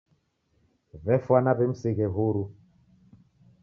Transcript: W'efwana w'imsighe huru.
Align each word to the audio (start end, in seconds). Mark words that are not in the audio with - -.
W'efwana 1.05 1.51
w'imsighe 1.57 2.05
huru. 2.13 2.43